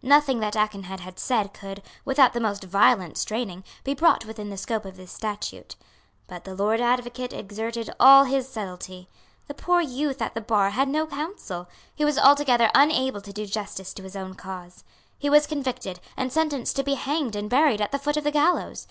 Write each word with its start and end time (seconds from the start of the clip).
Nothing 0.00 0.40
that 0.40 0.56
Aikenhead 0.56 1.00
had 1.00 1.18
said 1.18 1.52
could, 1.52 1.82
without 2.06 2.32
the 2.32 2.40
most 2.40 2.64
violent 2.64 3.18
straining, 3.18 3.62
be 3.84 3.92
brought 3.92 4.24
within 4.24 4.48
the 4.48 4.56
scope 4.56 4.86
of 4.86 4.96
this 4.96 5.12
statute. 5.12 5.76
But 6.26 6.44
the 6.44 6.54
Lord 6.54 6.80
Advocate 6.80 7.34
exerted 7.34 7.90
all 8.00 8.24
his 8.24 8.48
subtlety. 8.48 9.10
The 9.46 9.52
poor 9.52 9.82
youth 9.82 10.22
at 10.22 10.32
the 10.32 10.40
bar 10.40 10.70
had 10.70 10.88
no 10.88 11.06
counsel. 11.06 11.68
He 11.94 12.02
was 12.02 12.16
altogether 12.18 12.70
unable 12.74 13.20
to 13.20 13.32
do 13.34 13.44
justice 13.44 13.92
to 13.92 14.02
his 14.02 14.16
own 14.16 14.32
cause. 14.36 14.84
He 15.18 15.28
was 15.28 15.46
convicted, 15.46 16.00
and 16.16 16.32
sentenced 16.32 16.76
to 16.76 16.82
be 16.82 16.94
hanged 16.94 17.36
and 17.36 17.50
buried 17.50 17.82
at 17.82 17.92
the 17.92 17.98
foot 17.98 18.16
of 18.16 18.24
the 18.24 18.30
gallows. 18.30 18.86